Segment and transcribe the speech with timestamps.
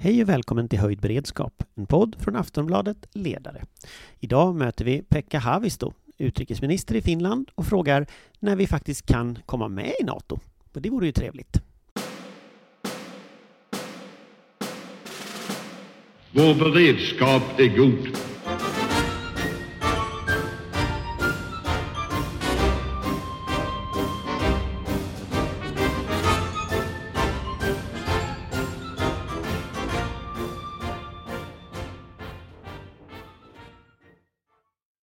[0.00, 3.62] Hej och välkommen till Höjd beredskap, en podd från Aftonbladet Ledare.
[4.20, 8.06] Idag möter vi Pekka Haavisto, utrikesminister i Finland, och frågar
[8.38, 10.38] när vi faktiskt kan komma med i NATO.
[10.74, 11.62] Och det vore ju trevligt.
[16.32, 18.27] Vår beredskap är god.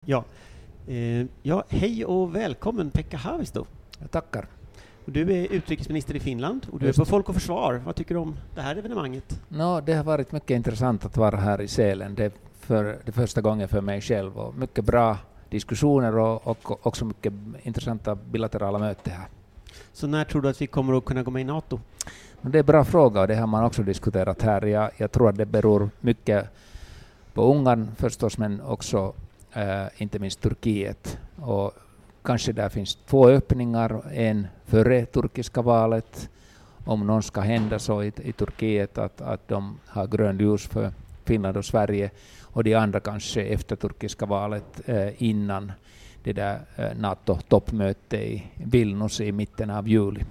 [0.09, 0.25] Ja,
[0.87, 3.67] eh, ja hej och välkommen Pekka Haavisto.
[3.99, 4.47] Jag tackar.
[5.05, 7.11] Du är utrikesminister i Finland och du Just är på.
[7.11, 7.83] Folk och Försvar.
[7.85, 9.41] Vad tycker du om det här evenemanget?
[9.49, 12.15] Nå, det har varit mycket intressant att vara här i Sälen.
[12.15, 15.19] Det är för det första gången för mig själv och mycket bra
[15.51, 17.33] diskussioner och, och också mycket
[17.63, 19.29] intressanta bilaterala möten här.
[19.93, 21.81] Så när tror du att vi kommer att kunna gå med i NATO?
[22.41, 24.67] Det är en bra fråga och det har man också diskuterat här.
[24.67, 26.49] Jag, jag tror att det beror mycket
[27.35, 29.15] på Ungern förstås, men också
[29.57, 31.19] Eh, inte minst Turkiet.
[31.37, 31.73] Och
[32.23, 36.31] kanske där finns två öppningar, en före turkiska valet,
[36.85, 40.93] om någon ska hända så i, i Turkiet att, att de har grönt ljus för
[41.25, 42.11] Finland och Sverige,
[42.43, 45.73] och de andra kanske efter turkiska valet eh, innan
[46.23, 50.25] det där eh, NATO-toppmötet i Vilnius i mitten av juli.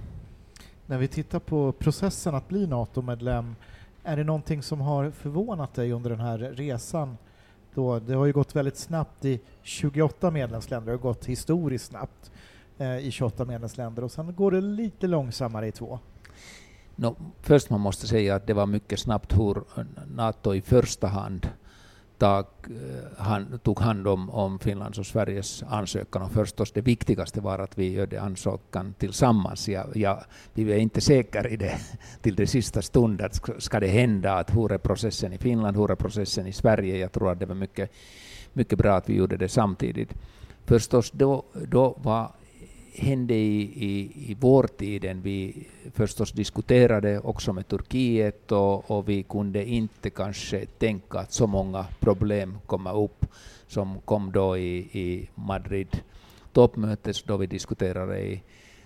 [0.86, 3.56] När vi tittar på processen att bli NATO-medlem,
[4.04, 7.18] är det någonting som har förvånat dig under den här resan?
[7.76, 12.32] Då det har ju gått väldigt snabbt i 28 medlemsländer, det har gått historiskt snabbt
[12.78, 16.00] eh, i 28 medlemsländer och sen går det lite långsammare i två.
[16.96, 19.64] No, först man måste säga att det var mycket snabbt hur
[20.16, 21.50] NATO i första hand
[22.18, 26.22] tag, eh, han, tog hand om, om Finlands och Sveriges ansökan.
[26.22, 29.70] Och förstås det viktigaste var att vi gjorde ansökan tillsammans.
[29.70, 31.78] Ja, ja, vi är inte säkra i det
[32.22, 35.92] till det sista stund ska, ska det hända, att hur är processen i Finland, hur
[35.92, 36.98] är processen i Sverige.
[36.98, 37.92] Jag tror att det var mycket,
[38.54, 40.14] mycket bra att vi gjorde det samtidigt.
[40.66, 42.32] Förstås då, då var
[42.98, 45.22] hände i, i, i vårtiden.
[45.22, 51.48] Vi förstås diskuterade också med Turkiet och, och vi kunde inte kanske tänka att så
[51.48, 53.26] många problem kommer upp
[53.68, 56.02] som kom då i, i Madrid
[56.56, 58.42] toppmötet då vi diskuterade i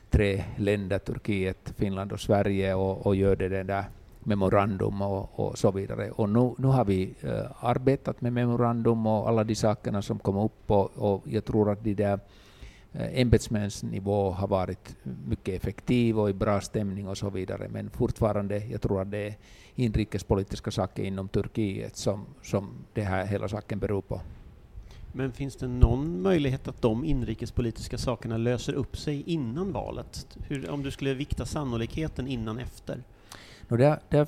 [0.10, 3.84] tre länder, Turkiet, Finland och Sverige och, och gjorde det där
[4.20, 6.12] memorandum och, och så vidare.
[6.12, 10.38] Och nu, nu har vi uh, arbetat med memorandum och alla de sakerna som kom
[10.38, 12.20] upp och, och jag tror att de där
[12.94, 14.96] ämbetsmäns nivå har varit
[15.28, 17.68] mycket effektiv och i bra stämning och så vidare.
[17.70, 19.36] Men fortfarande, jag tror att det är
[19.76, 24.22] inrikespolitiska saker inom Turkiet som, som det här hela saken beror på.
[25.12, 30.38] Men finns det någon möjlighet att de inrikespolitiska sakerna löser upp sig innan valet?
[30.48, 33.04] Hur, om du skulle vikta sannolikheten innan efter?
[33.68, 34.28] No, det, det,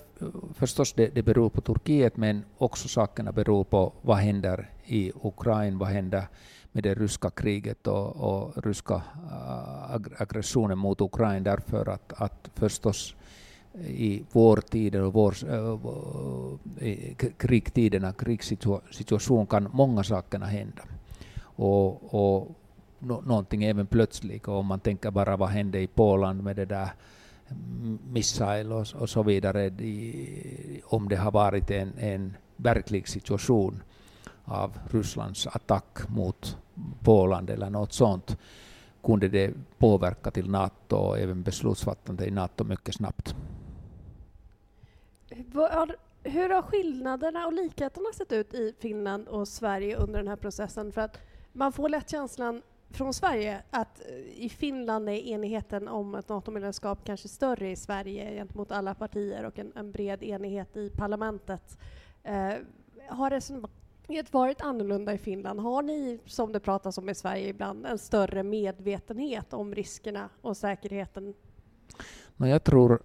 [0.53, 5.77] förstås det, det beror på Turkiet, men också sakerna beror på vad händer i Ukraina,
[5.77, 6.27] vad händer
[6.71, 9.01] med det ryska kriget och, och ryska
[9.31, 13.15] äh, aggressionen mot Ukraina därför att, att förstås
[13.87, 15.35] i vårtiden och vår,
[16.79, 20.81] äh, krigstiderna, krigssituation kan många sakerna hända.
[21.43, 22.55] Och, och
[22.99, 26.65] no, någonting även plötsligt, och om man tänker bara vad hände i Polen med det
[26.65, 26.89] där
[28.11, 33.81] missile och, och så vidare, de, om det har varit en, en verklig situation
[34.51, 36.57] av Rysslands attack mot
[37.03, 38.37] Polen eller något sånt,
[39.03, 43.35] kunde det påverka till NATO och även beslutsfattande i NATO mycket snabbt.
[46.23, 50.91] Hur har skillnaderna och likheterna sett ut i Finland och Sverige under den här processen?
[50.91, 51.17] För att
[51.53, 56.99] man får lätt känslan från Sverige att eh, i Finland är enigheten om ett NATO-medlemskap
[57.03, 61.77] kanske större i Sverige gentemot alla partier och en, en bred enighet i parlamentet.
[62.23, 62.53] Eh,
[63.09, 63.31] har
[64.11, 65.59] det varit annorlunda i Finland?
[65.59, 70.57] Har ni, som det pratas om i Sverige ibland, en större medvetenhet om riskerna och
[70.57, 71.33] säkerheten?
[72.37, 73.01] No, jag tror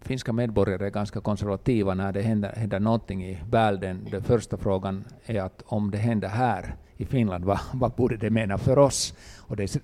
[0.00, 4.08] finska medborgare är ganska konservativa när det händer, händer någonting i världen.
[4.10, 8.30] Den första frågan är att om det händer här i Finland, vad, vad borde det
[8.30, 9.14] mena för oss?
[9.38, 9.80] Och det är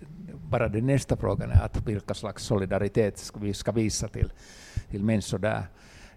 [0.50, 4.32] bara den nästa frågan är att vilka slags solidaritet ska vi ska visa till,
[4.90, 5.62] till människor där,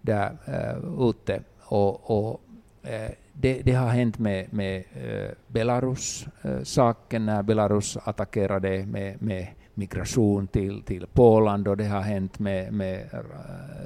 [0.01, 1.43] där uh, ute.
[1.59, 2.41] Och, och
[2.85, 3.09] uh,
[3.41, 10.47] det, det, har hänt med, med eh, Belarus-saken, eh, när Belarus attackerade med, med migration
[10.47, 13.19] till, till Polen och det har hänt med, med eh,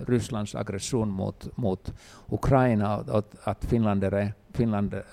[0.07, 1.93] Rysslands aggression mot, mot
[2.29, 5.03] Ukraina att, att finländare, finländare,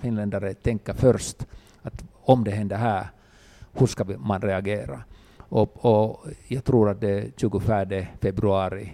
[0.00, 1.46] finländare tänker först
[1.82, 3.06] att om det händer här,
[3.72, 5.02] hur ska man reagera?
[5.38, 8.92] Och, och jag tror att det är 24 februari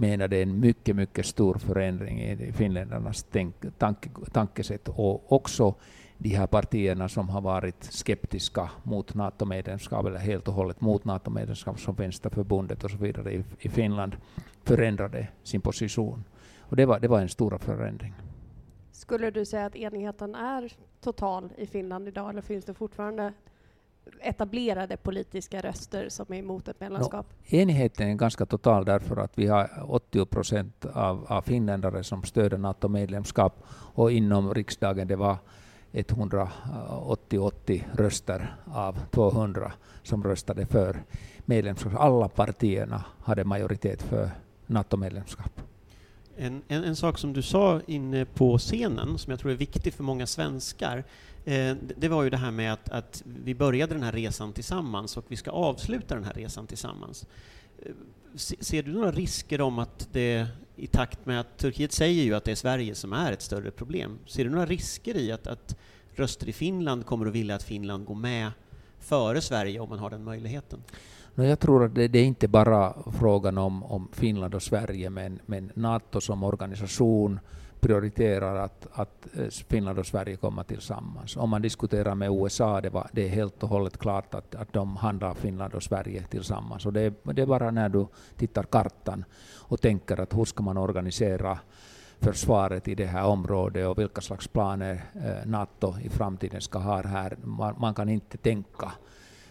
[0.00, 5.74] menar det är en mycket, mycket stor förändring i finländarnas tänk, tanke, tankesätt och också
[6.18, 11.80] de här partierna som har varit skeptiska mot NATO-medlemskap eller helt och hållet mot NATO-medlemskap
[11.80, 14.16] som Vänsterförbundet och så vidare i, i Finland
[14.64, 16.24] förändrade sin position.
[16.58, 18.14] Och det var, det var en stor förändring.
[18.92, 23.32] Skulle du säga att enigheten är total i Finland idag eller finns det fortfarande
[24.20, 27.26] etablerade politiska röster som är emot ett medlemskap?
[27.30, 32.22] No, enigheten är ganska total därför att vi har 80 procent av, av finländare som
[32.22, 35.36] stöder NATO-medlemskap och inom riksdagen det var
[35.92, 39.72] 180 röster av 200
[40.02, 41.02] som röstade för
[41.44, 41.92] medlemskap.
[41.96, 44.30] Alla partierna hade majoritet för
[44.66, 45.60] NATO-medlemskap.
[46.36, 49.94] En, en, en, sak som du sa inne på scenen, som jag tror är viktig
[49.94, 51.04] för många svenskar,
[51.44, 55.16] Eh, det var ju det här med att, att, vi började den här resan tillsammans
[55.16, 57.26] och vi ska avsluta den här resan tillsammans.
[57.82, 57.92] Eh,
[58.60, 60.46] ser du några risker om att det,
[60.76, 63.70] i takt med att Turkiet säger ju att det är Sverige som är ett större
[63.70, 65.76] problem, ser du några risker i att, att
[66.14, 68.50] röster i Finland kommer att vilja att Finland går med
[69.00, 70.82] före Sverige om man har den möjligheten?
[71.34, 75.38] Jag tror att det, det är inte bara frågan om, om Finland och Sverige, men,
[75.46, 77.40] men NATO som organisation
[77.80, 81.36] prioriterar att, att eh, Finland och Sverige kommer tillsammans.
[81.36, 84.72] Om man diskuterar med USA, det, var, det är helt och hållet klart att, att
[84.72, 86.86] de handlar Finland och Sverige tillsammans.
[86.86, 89.24] Och det, det är bara när du tittar kartan
[89.56, 91.58] och tänker att hur ska man organisera
[92.20, 97.02] försvaret i det här området och vilka slags planer eh, NATO i framtiden ska ha
[97.02, 97.36] här.
[97.42, 98.92] Man, man kan inte tänka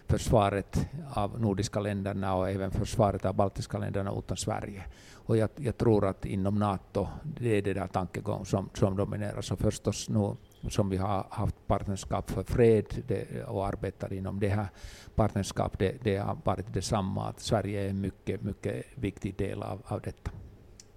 [0.08, 4.84] försvaret av nordiska länderna och även försvaret av baltiska länderna utan Sverige.
[5.14, 9.42] Och jag, jag tror att inom NATO, det är det där tankegång som, som dominerar.
[9.42, 10.36] Så förstås nu
[10.70, 14.68] som vi har haft partnerskap för fred det, och arbetar inom det här
[15.16, 19.82] partnerskapet, det, det har varit detsamma, att Sverige är en mycket, mycket viktig del av,
[19.86, 20.32] av detta.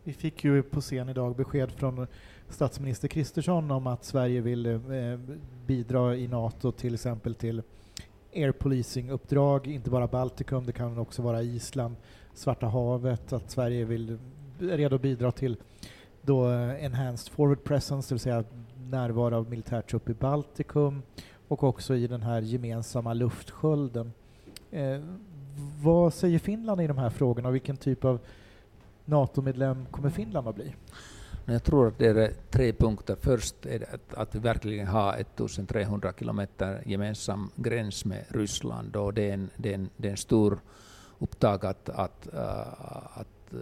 [0.05, 2.07] Vi fick ju på scen idag besked från
[2.49, 4.79] statsminister Kristersson om att Sverige vill eh,
[5.67, 7.63] bidra i NATO till exempel till
[8.33, 11.97] air policing-uppdrag, inte bara Baltikum, det kan också vara Island,
[12.35, 14.19] Svarta havet, att Sverige vill,
[14.61, 15.57] är redo att bidra till
[16.23, 18.45] då eh, enhanced forward presence, det vill säga
[18.91, 21.03] närvaro av militärtrupp i Baltikum
[21.49, 24.13] och också i den här gemensamma luftskölden.
[24.71, 25.01] Eh,
[25.83, 28.21] vad säger Finland i de här frågorna och vilken typ av
[29.05, 30.75] NATO-medlem kommer Finland att bli?
[31.51, 33.17] Jag tror att det är tre punkter.
[33.21, 39.15] Först är det att, att vi verkligen har 1300 kilometer gemensam gräns med Ryssland och
[39.15, 40.61] det är en, det är en, det är en stor
[41.19, 43.59] upptag att, att, äh, att äh,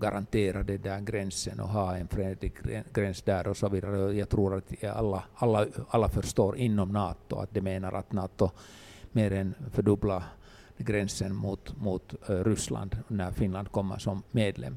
[0.00, 2.52] garantera den där gränsen och ha en fredlig
[2.92, 4.14] gräns där och så vidare.
[4.14, 8.50] Jag tror att alla, alla, alla förstår inom NATO att de menar att NATO
[9.12, 10.22] mer än fördubblar
[10.76, 14.76] gränsen mot, mot äh, Ryssland när Finland kommer som medlem.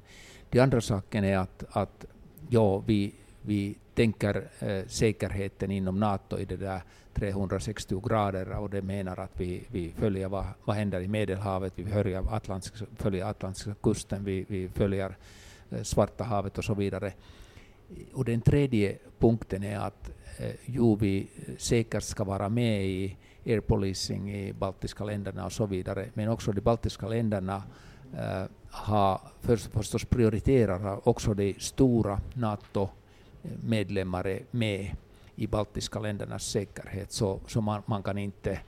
[0.54, 2.06] Den andra saken är att, att
[2.50, 6.82] ja, vi, vi tänker eh, säkerheten inom NATO i det där
[7.14, 11.86] 360 grader och det menar att vi, vi följer vad, vad händer i Medelhavet, vi
[11.86, 15.18] följer Atlantiska, följer Atlantiska kusten, vi, vi följer
[15.72, 17.14] eh, Svarta havet och så vidare.
[18.14, 23.18] Och den tredje punkten är att eh, jo, vi eh, säkert ska vara med i
[23.46, 27.64] air policing i baltiska länderna och så vidare, men också de baltiska länderna
[28.18, 34.96] eh, har först, förstås prioriterar också de stora NATO-medlemmar med
[35.36, 38.60] i baltiska ländernas säkerhet, så, så man, man, kan inte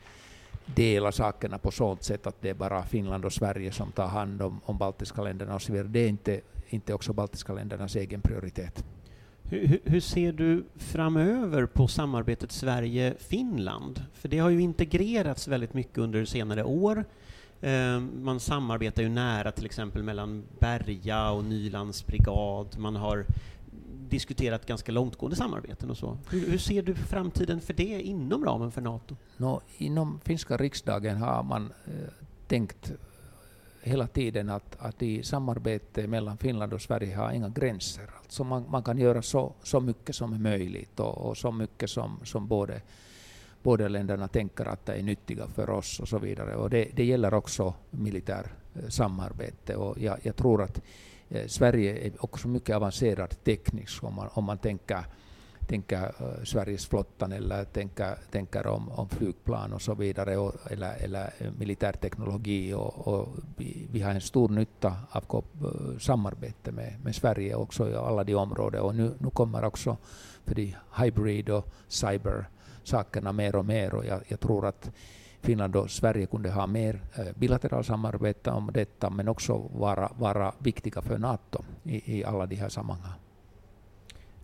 [0.66, 4.42] dela sakerna på sådant sätt att det är bara Finland och Sverige som tar hand
[4.42, 5.88] om, om baltiska länderna och så vidare.
[5.88, 8.86] Det är inte, inte också baltiska ländernas egen prioritet.
[9.44, 14.06] Hur, hur, ser du framöver på samarbetet Sverige-Finland?
[14.14, 17.06] För det har ju integrerats väldigt mycket under senare år.
[17.62, 22.78] Eh, man samarbetar ju nära till exempel mellan Berga och Nylands brigad.
[22.78, 23.26] Man har
[24.10, 26.18] diskuterat ganska långtgående samarbeten och så.
[26.30, 29.16] Hur, hur, ser du framtiden för det inom ramen för NATO?
[29.38, 31.92] No, inom finska riksdagen har man eh,
[32.48, 32.94] tänkt
[33.86, 38.10] hela tiden att, att i samarbete mellan Finland och Sverige har inga gränser.
[38.24, 41.90] Alltså man, man kan göra så, så mycket som är möjligt och, och så mycket
[41.90, 42.82] som, som både
[43.66, 46.56] båda länderna tänker att det är nyttiga för oss och så vidare.
[46.56, 48.46] Och det, det gäller också militär
[48.76, 49.76] eh, samarbete.
[49.76, 50.82] Och jag, jag tror att
[51.30, 55.06] eh, Sverige är också mycket avancerad tekniskt om man, om man tänker
[55.68, 60.94] tänker uh, Sveriges flottan eller tänker, tänker om, om flygplan och så vidare, och, eller,
[61.04, 62.74] eller eh, militärteknologi.
[62.74, 67.90] Och, och vi, vi, har en stor nytta av uh, samarbete med, med Sverige också
[67.90, 68.82] i alla de områden.
[68.82, 69.98] Och nu, nu kommer också
[70.46, 72.46] för de hybrid och cyber
[72.88, 74.92] sakerna mer och mer och jag, jag tror att
[75.42, 80.54] Finland och Sverige kunde ha mer eh, bilateralt samarbete om detta, men också vara, vara
[80.60, 83.20] viktiga för NATO i, i alla de här sammanhangen.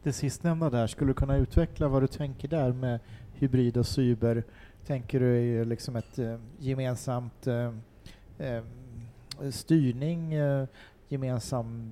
[0.04, 3.00] Det sistnämnda där, skulle du kunna utveckla vad du tänker där med
[3.34, 4.44] hybrid och cyber?
[4.86, 7.74] Tänker du i eh, liksom ett eh, gemensamt eh,
[8.38, 8.64] eh,
[9.50, 10.68] styrning, eh,
[11.08, 11.92] gemensam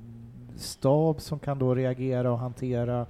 [0.57, 3.05] stab som kan då reagera och hantera?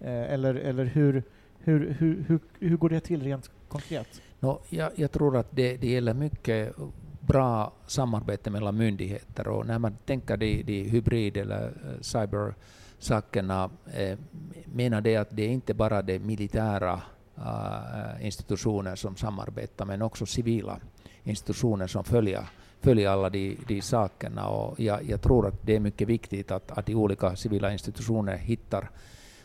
[0.00, 1.22] Eh, eller eller hur,
[1.64, 4.22] hur, hur, hur, hur går det till rent konkret?
[4.40, 6.76] No, jag, jag tror att det, det gäller mycket
[7.20, 14.18] bra samarbete mellan myndigheter och när man tänker de, de hybrid eller eh, cybersakerna eh,
[14.64, 17.00] menar det att det är inte bara de militära
[17.38, 20.78] uh, institutioner som samarbetar men också civila
[21.24, 22.44] institutioner som följer,
[22.80, 26.70] följer alla de, de sakerna och jag, jag tror att det är mycket viktigt att,
[26.70, 28.90] att de olika civila institutioner hittar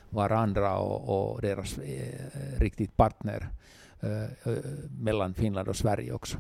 [0.10, 3.50] varandra och, och deras eh, eh riktigt partner
[4.00, 4.64] eh, eh,
[5.00, 6.38] mellan Finland och Sverige också.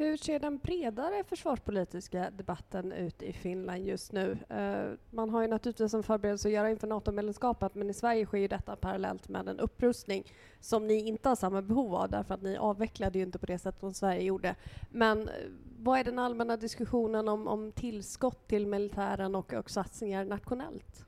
[0.00, 4.38] Hur ser den bredare försvarspolitiska debatten ut i Finland just nu?
[4.48, 8.38] Eh, man har ju naturligtvis en förberedelse att göra inför NATO-medlemskapet men i Sverige sker
[8.38, 12.42] ju detta parallellt med en upprustning som ni inte har samma behov av därför att
[12.42, 14.54] ni avvecklade ju inte på det sätt som Sverige gjorde.
[14.90, 15.34] Men eh,
[15.78, 21.04] vad är den allmänna diskussionen om, om tillskott till militären och, och satsningar nationellt?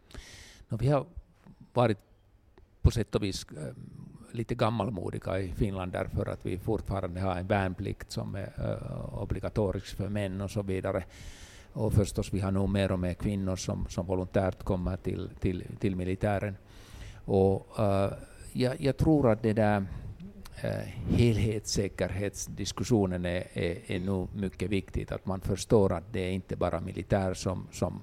[0.72, 1.06] No, vi har
[1.72, 1.98] varit
[2.82, 3.72] på sätt och vis eh,
[4.30, 9.96] lite gammalmodiga i Finland därför att vi fortfarande har en värnplikt som är eh, obligatorisk
[9.96, 11.04] för män och så vidare.
[11.72, 15.64] Och förstås, vi har nog mer och mer kvinnor som, som volontärt kommer till, till,
[15.78, 16.56] till militären.
[17.24, 18.12] Och uh,
[18.52, 19.86] jag, jag, tror att det där uh,
[21.16, 26.80] helhetssäkerhetsdiskussionen är, är, är nog mycket viktigt, att man förstår att det är inte bara
[26.80, 28.02] militär som, som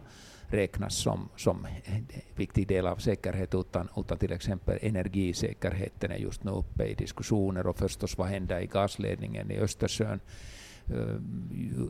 [0.54, 6.44] räknas som, som en viktig del av säkerhet, utan, utan till exempel energisäkerheten är just
[6.44, 10.20] nu uppe i diskussioner och förstås vad händer i gasledningen i Östersjön
[10.94, 11.16] uh,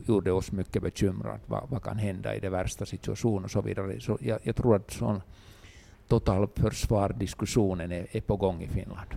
[0.08, 1.40] gjorde oss mycket bekymrade.
[1.46, 4.00] Vad, vad kan hända i den värsta situationen och så vidare.
[4.00, 5.22] Så jag, jag tror att sån
[6.08, 9.08] totalförsvardiskussionen är, är på gång i Finland.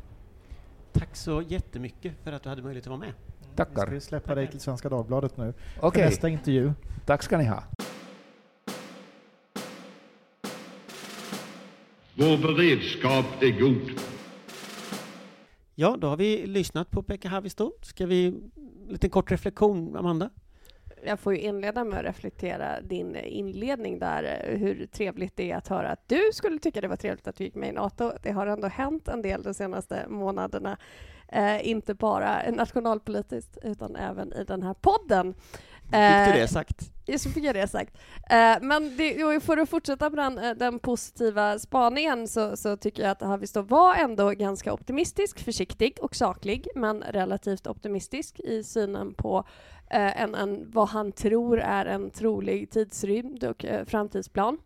[0.91, 3.13] Tack så jättemycket för att du hade möjlighet att vara med.
[3.55, 3.87] Tackar.
[3.87, 6.01] Vi ska släppa dig till Svenska Dagbladet nu okay.
[6.01, 6.73] för nästa intervju.
[7.05, 7.63] Tack ska ni ha.
[12.15, 13.99] Vår beredskap är god.
[15.75, 17.71] Ja, då har vi lyssnat på Pekka Haavisto.
[17.81, 18.25] Ska vi...
[18.25, 20.29] En liten kort reflektion, Amanda?
[21.05, 25.67] Jag får ju inleda med att reflektera din inledning där, hur trevligt det är att
[25.67, 28.11] höra att du skulle tycka det var trevligt att vi gick med i NATO.
[28.23, 30.77] Det har ändå hänt en del de senaste månaderna,
[31.27, 35.33] eh, inte bara nationalpolitiskt utan även i den här podden.
[35.93, 36.93] Fick du det sagt?
[37.05, 37.97] Ja, så fick jag det sagt.
[38.29, 43.03] Eh, men det, för att fortsätta på den, eh, den positiva spaningen så, så, tycker
[43.03, 49.13] jag att Havisto var ändå ganska optimistisk, försiktig och saklig, men relativt optimistisk i synen
[49.13, 49.45] på
[49.89, 54.57] eh, en, en, vad han tror är en trolig tidsrymd och framtidsplan.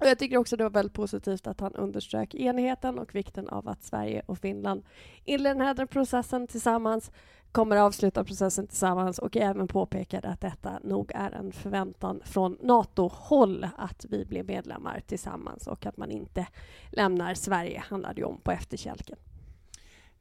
[0.00, 3.68] Och jag tycker också det var väldigt positivt att han underströk enigheten och vikten av
[3.68, 4.82] att Sverige och Finland
[5.24, 7.10] inleder den här processen tillsammans
[7.52, 12.58] kommer att avsluta processen tillsammans och även påpekade att detta nog är en förväntan från
[12.62, 16.46] NATO-håll att vi blir medlemmar tillsammans och att man inte
[16.92, 19.16] lämnar Sverige, handlar det om, på efterkälken.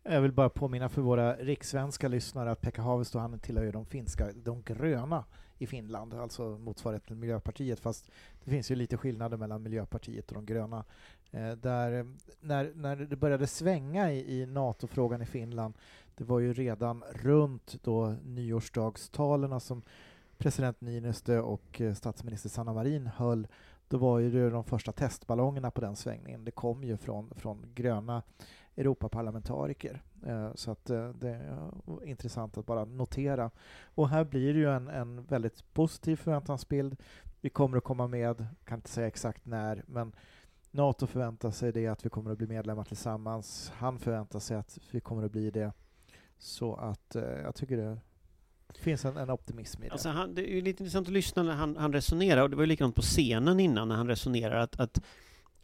[0.03, 3.85] Jag vill bara påminna för våra rikssvenska lyssnare att Pekka Haavisto han tillhör ju de
[3.85, 5.23] finska, de gröna
[5.57, 8.11] i Finland, alltså motsvarigheten till Miljöpartiet, fast
[8.43, 10.85] det finns ju lite skillnader mellan Miljöpartiet och de gröna.
[11.31, 12.05] Eh, där, eh,
[12.39, 15.73] när, när det började svänga i, i NATO-frågan i Finland
[16.17, 19.81] det var ju redan runt då nyårsdagstalen som
[20.37, 23.47] president Niinistö och eh, statsminister Sanna Marin höll,
[23.87, 26.45] då var ju det de första testballongerna på den svängningen.
[26.45, 28.23] Det kom ju från, från gröna
[28.77, 30.01] Europaparlamentariker.
[30.25, 31.71] Eh, så att eh, det är
[32.03, 33.51] eh, intressant att bara notera.
[33.85, 36.95] Och här blir det ju en, en väldigt positiv förväntansbild.
[37.41, 40.15] Vi kommer att komma med, kan inte säga exakt när, men
[40.71, 43.71] NATO förväntar sig det att vi kommer att bli medlemmar tillsammans.
[43.75, 45.71] Han förväntar sig att vi kommer att bli det.
[46.37, 47.97] Så att jag tycker det
[48.79, 49.91] finns en, en optimism i det.
[49.91, 52.55] Alltså han, det är ju lite intressant att lyssna när han, han resonerar, och det
[52.55, 55.01] var ju likadant på scenen innan när han resonerar, att, att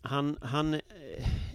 [0.03, 0.79] han, han eh,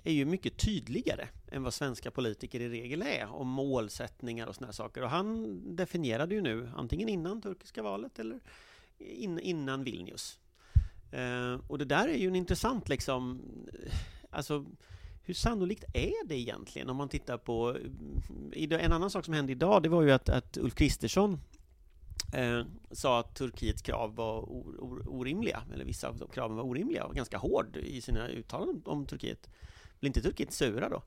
[0.05, 4.73] är ju mycket tydligare än vad svenska politiker i regel är om målsättningar och sådana
[4.73, 5.03] saker.
[5.03, 8.41] Och han definierade ju nu, antingen innan turkiska valet eller
[8.99, 10.39] in, innan Vilnius.
[11.13, 13.93] Eh, och det där är ju en intressant liksom, eh,
[14.31, 14.65] alltså
[15.23, 17.77] hur sannolikt är det egentligen om man tittar på...
[18.53, 21.41] Eh, en annan sak som hände idag, det var ju att, att Ulf Kristersson
[22.33, 24.49] eh, sa att Turkiets krav var
[25.09, 29.49] orimliga, eller vissa av kraven var orimliga och ganska hård i sina uttalanden om Turkiet.
[30.01, 31.03] Blir inte Turkiet sura då?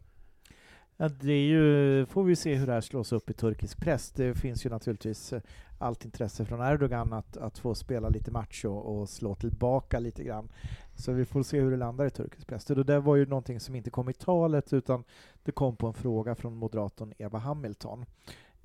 [0.98, 4.12] Ja, det är ju, får vi se hur det här slås upp i turkisk press.
[4.12, 5.42] Det finns ju naturligtvis eh,
[5.80, 10.24] allt intresse från Erdogan att, att få spela lite match och, och slå tillbaka lite
[10.24, 10.50] grann.
[10.96, 12.66] Så vi får se hur det landar i turkisk press.
[12.66, 15.04] Det där var ju någonting som inte kom i talet utan
[15.44, 18.06] det kom på en fråga från moderatorn Eva Hamilton.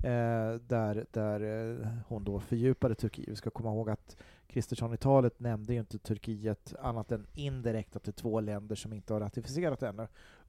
[0.03, 1.41] Eh, där, där
[1.81, 3.27] eh, hon då fördjupade Turkiet.
[3.29, 7.95] Vi ska komma ihåg att Kristersson i talet nämnde ju inte Turkiet annat än indirekt
[7.95, 10.07] att det är två länder som inte har ratificerat ännu.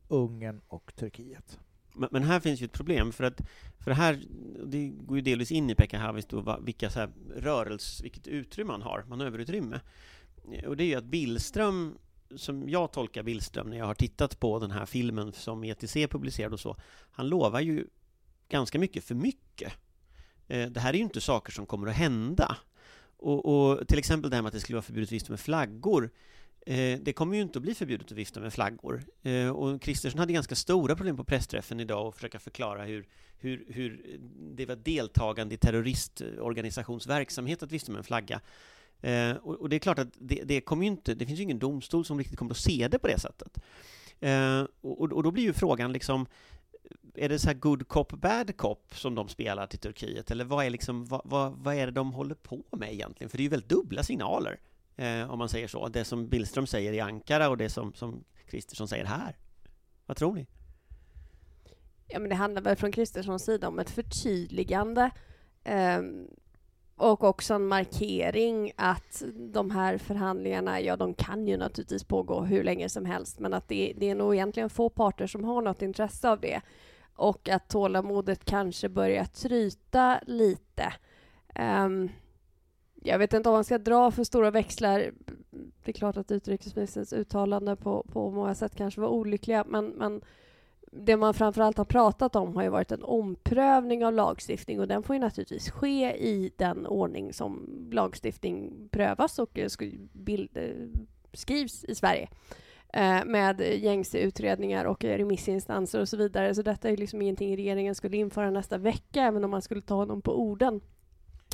[0.08, 1.58] Ungern och Turkiet.
[1.94, 3.40] Men, men här finns ju ett problem, för att
[3.78, 4.20] för det här
[4.66, 8.72] det går ju delvis in i Pekka Haavisto, va- vilka så här rörels, vilket utrymme
[8.72, 9.80] han har, manöverutrymme.
[10.66, 11.98] Och det är ju att Billström,
[12.36, 16.54] som jag tolkar Billström när jag har tittat på den här filmen som ETC publicerade
[16.54, 16.76] och så,
[17.10, 17.86] han lovar ju
[18.48, 19.72] ganska mycket för mycket.
[20.48, 22.56] Eh, det här är ju inte saker som kommer att hända.
[23.16, 25.40] Och, och till exempel det här med att det skulle vara förbjudet att vifta med
[25.40, 26.10] flaggor.
[26.66, 29.04] Eh, det kommer ju inte att bli förbjudet att vifta med flaggor.
[29.22, 33.06] Eh, och Kristersson hade ganska stora problem på pressträffen idag att försöka förklara hur,
[33.38, 34.18] hur, hur
[34.56, 38.40] det var deltagande i terroristorganisationsverksamhet att vifta med en flagga.
[39.00, 41.42] Eh, och, och det är klart att det, det kommer ju inte, det finns ju
[41.42, 43.58] ingen domstol som riktigt kommer att se det på det sättet.
[44.20, 46.26] Eh, och, och då blir ju frågan liksom,
[47.18, 50.30] är det så här good cop, bad cop som de spelar till Turkiet?
[50.30, 53.30] Eller vad är, liksom, vad, vad, vad är det de håller på med egentligen?
[53.30, 54.60] För det är ju väldigt dubbla signaler,
[54.96, 55.88] eh, om man säger så.
[55.88, 59.36] Det som Billström säger i Ankara och det som, som Kristersson säger här.
[60.06, 60.46] Vad tror ni?
[62.08, 65.10] Ja, men det handlar väl från Kristerssons sida om ett förtydligande
[65.64, 66.02] eh,
[66.96, 72.64] och också en markering att de här förhandlingarna, ja de kan ju naturligtvis pågå hur
[72.64, 75.82] länge som helst men att det, det är nog egentligen få parter som har något
[75.82, 76.60] intresse av det
[77.18, 80.92] och att tålamodet kanske börjar tryta lite.
[81.58, 82.10] Um,
[82.94, 85.10] jag vet inte om man ska dra för stora växlar.
[85.84, 90.20] Det är klart att utrikesministerns uttalande på, på många sätt kanske var olyckliga men, men
[90.92, 95.02] det man framförallt har pratat om har ju varit en omprövning av lagstiftning och den
[95.02, 99.68] får ju naturligtvis ske i den ordning som lagstiftning prövas och eh,
[100.12, 101.00] bild, eh,
[101.32, 102.28] skrivs i Sverige
[103.26, 106.54] med gängse utredningar och eh, remissinstanser och så vidare.
[106.54, 109.80] Så detta är ju liksom ingenting regeringen skulle införa nästa vecka, även om man skulle
[109.80, 110.80] ta honom på orden.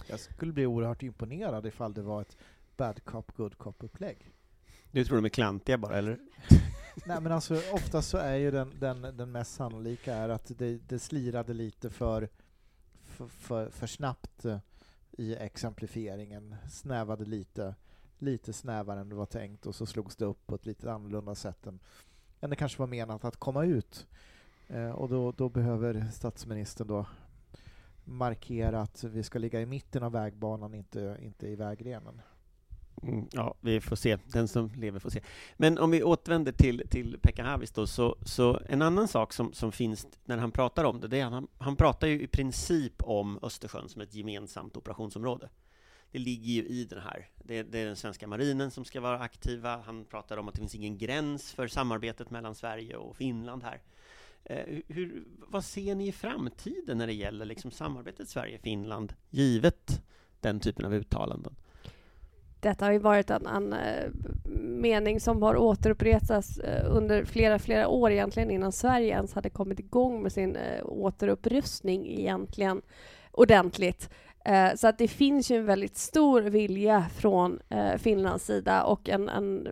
[0.07, 2.37] Jag skulle bli oerhört imponerad ifall det var ett
[2.77, 4.31] bad cop, good cop-upplägg.
[4.91, 6.19] Du tror de är klantiga bara, eller?
[7.07, 10.89] Nej men alltså oftast så är ju den, den, den mest sannolika är att det,
[10.89, 12.29] det slirade lite för,
[13.05, 14.59] för, för, för snabbt eh,
[15.11, 17.75] i exemplifieringen, snävade lite,
[18.25, 21.35] lite snävare än det var tänkt och så slogs det upp på ett lite annorlunda
[21.35, 21.81] sätt än,
[22.41, 24.07] än det kanske var menat att komma ut.
[24.69, 27.07] Eh, och då, då behöver statsministern då
[28.05, 32.21] markera att vi ska ligga i mitten av vägbanan, inte, inte i vägrenen.
[33.03, 34.19] Mm, ja, vi får se.
[34.27, 35.21] Den som lever får se.
[35.57, 39.73] Men om vi återvänder till, till Pekka Haavisto, så, så en annan sak som, som
[39.73, 43.03] finns när han pratar om det, det är att han, han pratar ju i princip
[43.03, 45.49] om Östersjön som ett gemensamt operationsområde.
[46.15, 47.29] Det ligger ju i den här.
[47.45, 49.77] Det, det är den svenska marinen som ska vara aktiva.
[49.77, 53.81] Han pratar om att det finns ingen gräns för samarbetet mellan Sverige och Finland här.
[54.45, 60.03] Eh, hur, vad ser ni i framtiden när det gäller liksom samarbetet Sverige-Finland, givet
[60.41, 61.55] den typen av uttalanden?
[62.61, 64.11] Detta har ju varit en, en eh,
[64.61, 69.81] mening som har återupprepats eh, under flera, flera år egentligen innan Sverige ens hade kommit
[69.81, 72.83] igång med sin eh, återupprustning egentligen
[73.33, 74.11] ordentligt.
[74.45, 79.09] Eh, så att det finns ju en väldigt stor vilja från eh, Finlands sida och
[79.09, 79.69] en, en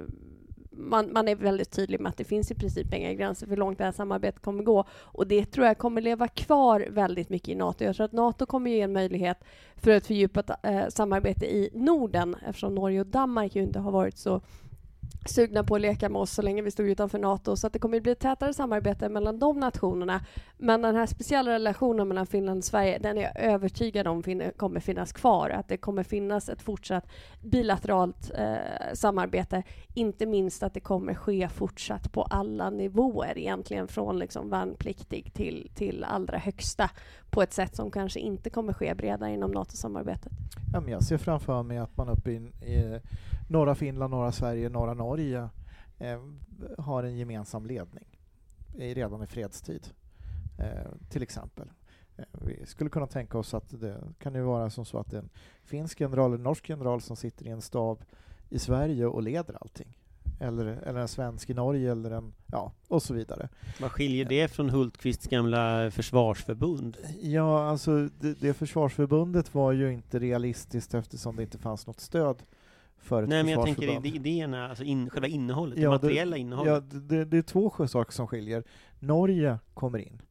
[0.70, 3.56] man, man är väldigt tydlig med att det finns i princip inga gränser för hur
[3.56, 4.84] långt det här samarbetet kommer gå.
[4.92, 7.84] Och det tror jag kommer leva kvar väldigt mycket i Nato.
[7.84, 9.44] Jag tror att Nato kommer ge en möjlighet
[9.76, 14.18] för ett fördjupat eh, samarbete i Norden eftersom Norge och Danmark ju inte har varit
[14.18, 14.40] så
[15.24, 17.56] sugna på att leka med oss så länge vi stod utanför Nato.
[17.56, 20.20] Så att det kommer att bli ett tätare samarbete mellan de nationerna.
[20.58, 24.52] Men den här speciella relationen mellan Finland och Sverige, den är jag övertygad om fin-
[24.56, 25.50] kommer finnas kvar.
[25.50, 27.06] Att det kommer finnas ett fortsatt
[27.40, 29.62] bilateralt eh, samarbete.
[29.94, 35.70] Inte minst att det kommer ske fortsatt på alla nivåer egentligen från liksom värnpliktig till,
[35.74, 36.90] till allra högsta
[37.32, 40.32] på ett sätt som kanske inte kommer ske bredare inom NATO-samarbetet.
[40.72, 43.00] Ja, men jag ser framför mig att man uppe i, i
[43.48, 45.48] norra Finland, norra Sverige, norra Norge
[45.98, 46.20] eh,
[46.78, 48.18] har en gemensam ledning
[48.74, 49.86] i, redan i fredstid,
[50.58, 51.70] eh, till exempel.
[52.16, 55.16] Eh, vi skulle kunna tänka oss att det kan ju vara som så att det
[55.16, 55.30] är en
[55.64, 58.04] finsk general eller norsk general som sitter i en stab
[58.48, 59.98] i Sverige och leder allting.
[60.42, 63.48] Eller, eller en svensk i Norge eller en, ja, och så vidare.
[63.80, 66.96] Vad skiljer det från Hultqvists gamla försvarsförbund?
[67.20, 72.42] Ja, alltså det, det försvarsförbundet var ju inte realistiskt eftersom det inte fanns något stöd
[72.98, 76.36] för ett Nej, men jag tänker idéerna, alltså in, själva innehållet, Ja, det det- materiella
[76.36, 76.84] innehållet.
[76.92, 78.64] Ja, det, det är två saker som skiljer.
[78.98, 80.22] Norge kommer in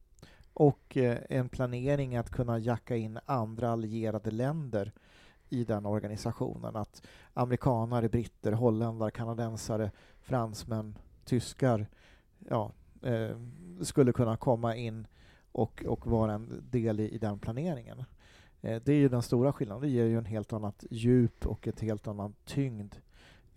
[0.54, 4.92] och eh, en planering att kunna jacka in andra allierade länder
[5.52, 6.76] i den organisationen.
[6.76, 7.02] Att
[7.34, 11.86] amerikanare, britter, holländare, kanadensare, fransmän, tyskar
[12.48, 13.36] ja, eh,
[13.80, 15.06] skulle kunna komma in
[15.52, 18.04] och, och vara en del i, i den planeringen.
[18.60, 19.82] Eh, det är ju den stora skillnaden.
[19.82, 22.94] Det ger ju en helt annat djup och ett helt annan tyngd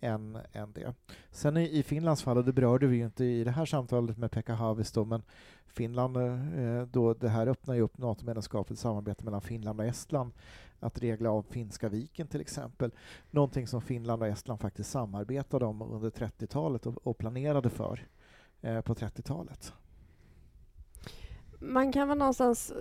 [0.00, 0.94] än, än det.
[1.30, 4.18] Sen i, i Finlands fall, och det berörde vi ju inte i det här samtalet
[4.18, 5.22] med Pekka Haavisto, men
[5.66, 10.32] Finland, eh, då det här öppnar ju upp NATO-medlemskapet, samarbete mellan Finland och Estland,
[10.80, 12.90] att regla av Finska viken till exempel.
[13.30, 18.06] Någonting som Finland och Estland faktiskt samarbetade om under 30-talet och, och planerade för
[18.60, 19.72] eh, på 30-talet.
[21.58, 22.72] Man kan väl någonstans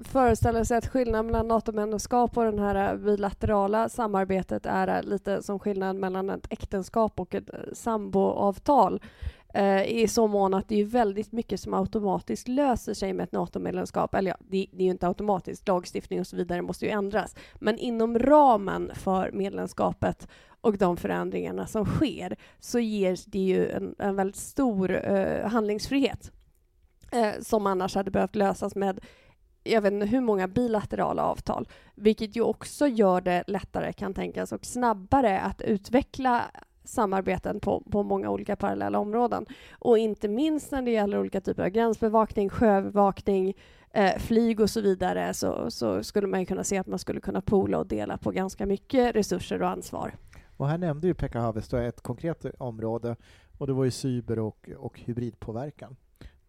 [0.00, 5.58] Föreställer föreställa sig att skillnaden mellan NATO-medlemskap och det här bilaterala samarbetet är lite som
[5.58, 9.00] skillnaden mellan ett äktenskap och ett eh, samboavtal
[9.54, 13.32] eh, i så mån att det är väldigt mycket som automatiskt löser sig med ett
[13.32, 14.14] NATO-medlemskap.
[14.14, 17.34] Eller ja, det, det, är ju inte automatiskt, lagstiftning och så vidare måste ju ändras.
[17.54, 20.28] Men inom ramen för medlemskapet
[20.60, 26.32] och de förändringarna som sker så ger det ju en, en väldigt stor eh, handlingsfrihet
[27.12, 29.00] eh, som annars hade behövt lösas med
[29.64, 34.52] jag vet inte hur många bilaterala avtal, vilket ju också gör det lättare, kan tänkas,
[34.52, 36.50] och snabbare att utveckla
[36.84, 39.46] samarbeten på, på många olika parallella områden.
[39.72, 43.54] Och inte minst när det gäller olika typer av gränsbevakning, sjöbevakning,
[43.90, 47.40] eh, flyg och så vidare så, så skulle man kunna se att man skulle kunna
[47.40, 50.14] poola och dela på ganska mycket resurser och ansvar.
[50.56, 53.16] Och här nämnde ju Pekka Haavisto ett konkret område
[53.58, 55.96] och det var ju cyber och, och hybridpåverkan.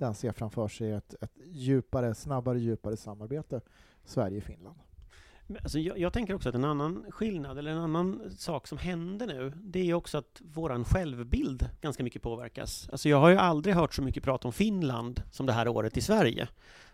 [0.03, 3.61] Där ser framför sig ett, ett djupare, snabbare, djupare samarbete
[4.05, 4.79] Sverige-Finland.
[5.63, 9.27] Alltså jag, jag, tänker också att en annan skillnad, eller en annan sak som händer
[9.27, 12.89] nu, det är också att våran självbild ganska mycket påverkas.
[12.91, 15.97] Alltså jag har ju aldrig hört så mycket prat om Finland som det här året
[15.97, 16.47] i Sverige.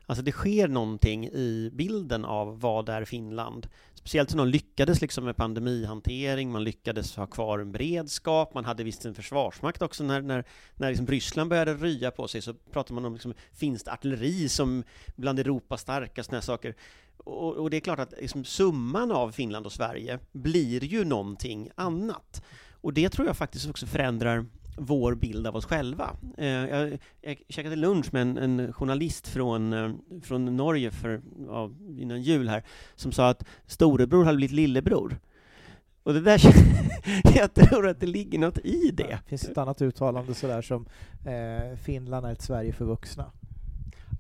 [0.06, 3.67] Alltså det sker någonting i bilden av vad är Finland.
[4.00, 8.84] Speciellt som de lyckades liksom med pandemihantering, man lyckades ha kvar en beredskap, man hade
[8.84, 12.94] visst en försvarsmakt också när, när, när liksom Ryssland började rya på sig så pratade
[12.94, 14.84] man om liksom finskt artilleri som
[15.16, 16.76] bland Europas starkaste, sådana saker.
[17.18, 21.70] Och, och, det är klart att liksom summan av Finland och Sverige blir ju någonting
[21.76, 22.44] annat.
[22.82, 24.46] Och det tror jag faktiskt också förändrar
[24.80, 26.15] vår bild av oss själva.
[26.38, 29.92] Eh, jag, jag käkade lunch med en, en journalist från, eh,
[30.24, 32.63] från Norge för, ja, innan jul här,
[32.96, 35.20] som sa att storebror hade blivit lillebror.
[36.04, 36.42] Och det där,
[37.36, 39.04] jag tror att det ligger något i det.
[39.04, 40.86] Det finns ett annat uttalande sådär som
[41.26, 43.32] eh, Finland är ett Sverige för vuxna.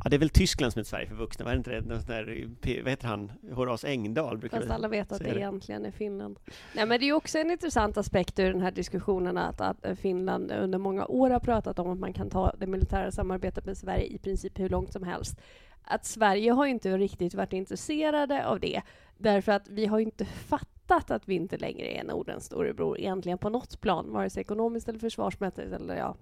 [0.03, 1.81] Ja, det är väl Tyskland som är ett Sverige för vuxna, var det inte det?
[1.81, 3.31] Där, vad heter han?
[3.51, 6.39] Horace Engdahl brukar Fast alla vet att det, det egentligen är Finland.
[6.75, 10.51] Nej, men det är också en intressant aspekt ur den här diskussionen att, att Finland
[10.51, 14.05] under många år har pratat om att man kan ta det militära samarbetet med Sverige
[14.05, 15.41] i princip hur långt som helst.
[15.83, 18.81] Att Sverige har inte riktigt varit intresserade av det,
[19.17, 23.49] därför att vi har inte fattat att vi inte längre är Nordens storebror egentligen på
[23.49, 26.15] något plan, vare sig ekonomiskt eller försvarsmässigt eller ja,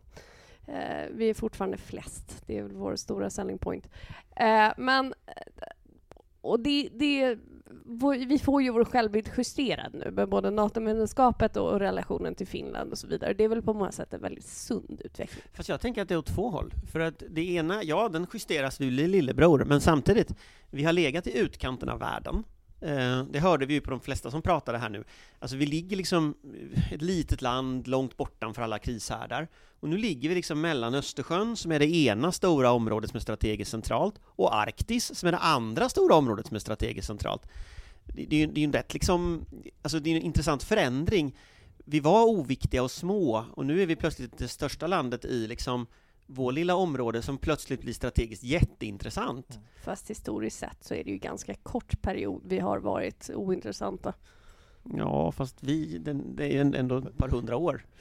[0.67, 2.43] Eh, vi är fortfarande flest.
[2.45, 3.87] Det är väl vår stora selling point.
[4.35, 5.67] Eh, men eh,
[6.41, 7.37] och det, det,
[8.27, 12.97] vi får ju vår självbild justerad nu med både NATO-medlemskapet och relationen till Finland och
[12.97, 13.33] så vidare.
[13.33, 15.43] Det är väl på många sätt en väldigt sund utveckling.
[15.53, 16.73] Fast jag tänker att det är åt två håll.
[16.91, 20.35] För att det ena, ja, den justeras nu, lillebror, men samtidigt,
[20.69, 22.43] vi har legat i utkanten av världen.
[22.81, 25.03] Eh, det hörde vi ju på de flesta som pratade här nu.
[25.39, 26.35] Alltså vi ligger liksom
[26.73, 29.47] eh, ett litet land långt bortanför alla krishärdar.
[29.79, 33.21] Och nu ligger vi liksom mellan Östersjön, som är det ena stora området som är
[33.21, 37.41] strategiskt centralt, och Arktis, som är det andra stora området som är strategiskt centralt.
[38.05, 39.45] Det, det, det är ju en rätt liksom,
[39.81, 41.35] alltså det är en intressant förändring.
[41.77, 45.87] Vi var oviktiga och små, och nu är vi plötsligt det största landet i liksom
[46.27, 49.49] vår lilla område som plötsligt blir strategiskt jätteintressant.
[49.49, 49.63] Mm.
[49.83, 54.13] Fast historiskt sett så är det ju ganska kort period vi har varit ointressanta.
[54.83, 57.85] Ja, fast vi, den, det är ändå ett par hundra år.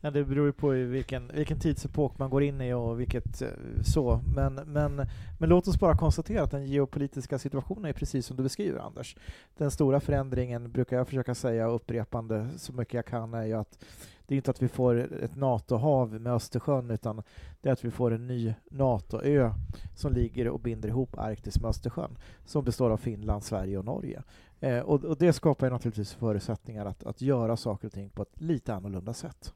[0.00, 3.48] Ja, det beror ju på vilken, vilken tidsepok man går in i och vilket eh,
[3.84, 4.20] så.
[4.34, 5.06] Men, men,
[5.38, 9.16] men låt oss bara konstatera att den geopolitiska situationen är precis som du beskriver, Anders.
[9.56, 13.84] Den stora förändringen, brukar jag försöka säga upprepande så mycket jag kan, är ju att
[14.26, 17.22] det är inte att vi får ett NATO-hav med Östersjön, utan
[17.60, 19.52] det är att vi får en ny NATO-ö
[19.94, 24.22] som ligger och binder ihop Arktis med Östersjön, som består av Finland, Sverige och Norge.
[24.60, 28.40] Eh, och, och, det skapar naturligtvis förutsättningar att, att göra saker och ting på ett
[28.40, 29.52] lite annorlunda sätt.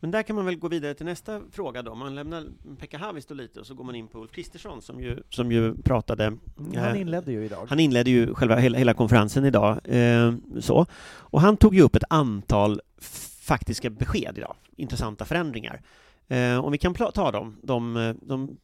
[0.00, 1.94] Men där kan man väl gå vidare till nästa fråga då.
[1.94, 2.44] Man lämnar
[2.78, 5.74] Pekka Haavisto lite och så går man in på Ulf Kristersson som ju, som ju
[5.82, 6.36] pratade.
[6.56, 7.66] Han eh, inledde ju idag.
[7.68, 9.80] Han inledde ju själva hela, hela konferensen idag.
[9.84, 10.86] Eh, så.
[11.04, 12.80] Och han tog ju upp ett antal
[13.42, 15.82] faktiska besked idag, intressanta förändringar.
[16.28, 18.56] Eh, om vi kan ta dem, de, eh, de,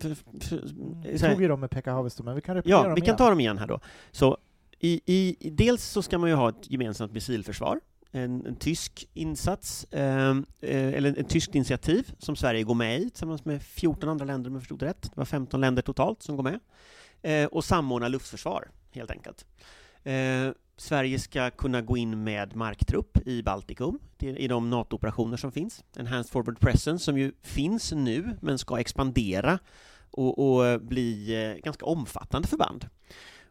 [1.02, 3.00] Vi här- tog ju dem med Pekka Haavisto, men vi kan repetera Ja, dem vi
[3.00, 3.16] kan igen.
[3.16, 3.80] ta dem igen här då.
[4.10, 4.38] Så
[4.78, 9.08] i, i, i- dels så ska man ju ha ett gemensamt missilförsvar, en, en tysk
[9.14, 14.08] insats, eh, eh, eller ett tyskt initiativ som Sverige går med i tillsammans med 14
[14.08, 15.02] andra länder om jag förstod det rätt.
[15.02, 16.60] Det var 15 länder totalt som går med.
[17.22, 19.46] Eh, och samordna luftförsvar, helt enkelt.
[20.04, 20.48] Eh,
[20.80, 25.84] Sverige ska kunna gå in med marktrupp i Baltikum, i de NATO-operationer som finns.
[25.96, 29.58] Enhanced Forward Presence, som ju finns nu, men ska expandera
[30.10, 32.86] och, och bli eh, ganska omfattande förband.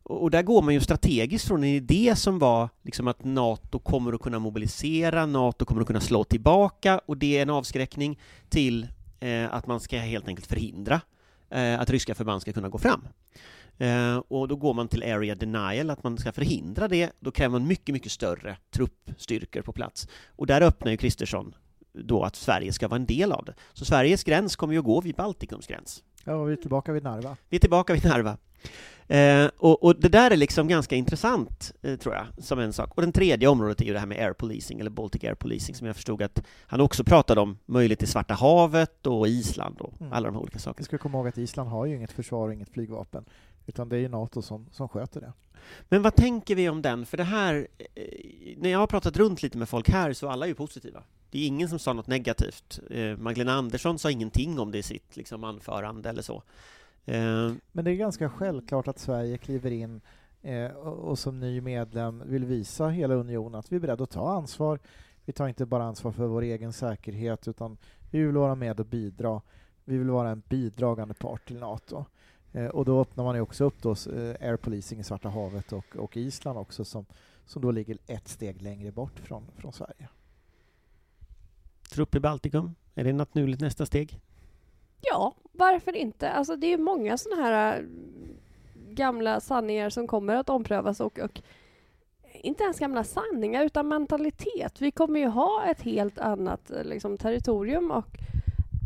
[0.04, 3.80] Och, och där går man ju strategiskt från en idé som var liksom att NATO
[3.80, 8.20] kommer att kunna mobilisera, NATO kommer att kunna slå tillbaka och det är en avskräckning
[8.50, 8.88] till
[9.20, 11.02] eh, att man ska helt enkelt förhindra
[11.50, 13.08] eh, att ryska förband ska kunna gå fram.
[13.78, 17.12] Eh, och då går man till area denial, att man ska förhindra det.
[17.20, 20.08] Då kräver man mycket, mycket större truppstyrkor på plats.
[20.28, 21.56] Och där öppnar ju Kristersson
[21.94, 23.54] då att Sverige ska vara en del av det.
[23.74, 26.04] Så Sveriges gräns kommer ju att gå vid Baltikums gräns.
[26.24, 27.38] Ja, vi är tillbaka vid Narva.
[27.50, 28.38] Vi är tillbaka vid Narva.
[29.08, 32.92] Eh, och, och det där är liksom ganska intressant, eh, tror jag, som en sak.
[32.96, 35.76] Och den tredje området är ju det här med air policing, eller Baltic air policing,
[35.76, 40.02] som jag förstod att han också pratade om, möjligt i Svarta havet och Island och
[40.02, 40.14] Mm.
[40.14, 40.86] alla de här olika Vi sakerna.
[40.86, 43.26] ska komma ihåg att Island har ju inget försvar och inget flygvapen,
[43.68, 45.34] utan det är ju NATO som, som sköter det.
[45.90, 47.06] Men vad tänker vi om den?
[47.06, 50.46] För det här, eh, när jag har pratat runt lite med folk här så alla
[50.46, 51.04] är ju positiva.
[51.32, 52.80] Det är ingen som sa något negativt.
[52.90, 56.44] Eh, Magdalena Andersson sa ingenting om det i sitt liksom, anförande eller så.
[57.06, 60.02] Eh, Men det är ganska självklart att Sverige kliver in
[60.76, 64.30] och, och som ny medlem vill visa hela unionen att vi är beredda att ta
[64.30, 64.80] ansvar.
[65.26, 67.78] Vi tar inte bara ansvar för vår egen säkerhet utan
[68.12, 69.42] vi vill vara med och bidra.
[69.86, 72.06] Vi vill vara en bidragande part till NATO.
[72.54, 75.74] Eh, och då öppnar man ju också upp då, eh, air policing i Svarta havet
[75.74, 77.06] och, och Island också som,
[77.46, 80.10] som då ligger ett steg längre bort från, från Sverige.
[81.90, 84.20] trupp i Baltikum, är det naturligt nästa steg?
[85.02, 86.30] Ja, varför inte?
[86.30, 87.86] Alltså det är ju många sådana här äh,
[88.90, 91.42] gamla sanningar som kommer att omprövas och, och
[92.34, 94.82] inte ens gamla sanningar utan mentalitet.
[94.82, 98.18] Vi kommer ju ha ett helt annat eh, liksom, territorium och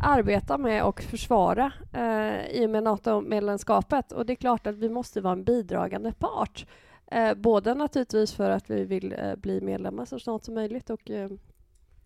[0.02, 4.12] arbeta med och försvara eh, i och med NATO-medlemskapet.
[4.12, 6.66] Och det är klart att vi måste vara en bidragande part.
[7.06, 11.10] Eh, både naturligtvis för att vi vill eh, bli medlemmar så snart som möjligt och
[11.10, 11.30] eh,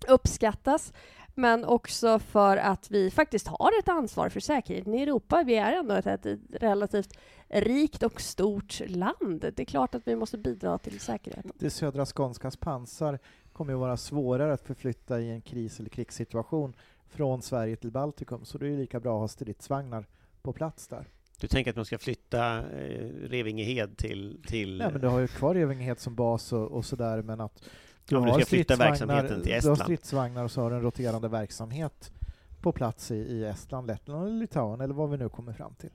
[0.09, 0.93] uppskattas
[1.35, 5.43] men också för att vi faktiskt har ett ansvar för säkerheten i Europa.
[5.47, 9.41] Vi är ändå ett, ett relativt rikt och stort land.
[9.41, 11.53] Det är klart att vi måste bidra till säkerheten.
[11.55, 13.19] Det södra Skånskas pansar
[13.53, 16.75] kommer ju vara svårare att förflytta i en kris eller krigssituation
[17.11, 20.07] från Sverige till Baltikum, så det är lika bra att ha stridsvagnar
[20.42, 21.05] på plats där.
[21.40, 24.40] Du tänker att man ska flytta eh, Revingehed till...
[24.47, 27.62] till Nej, men du har ju kvar Evingehed som bas och, och sådär, men att
[28.09, 29.79] du Ja, du har ska flytta stridsvagnar- verksamheten till Du har Estland.
[29.79, 32.12] stridsvagnar och så har du en roterande verksamhet
[32.61, 35.90] på plats i, i Estland, Lettland eller Litauen eller vad vi nu kommer fram till.